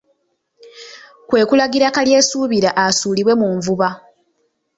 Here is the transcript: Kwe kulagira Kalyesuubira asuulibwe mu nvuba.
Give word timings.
Kwe 1.27 1.41
kulagira 1.49 1.87
Kalyesuubira 1.95 2.69
asuulibwe 2.85 3.33
mu 3.41 3.47
nvuba. 3.57 3.87